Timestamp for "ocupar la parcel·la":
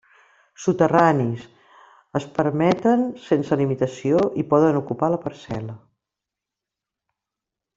4.81-5.77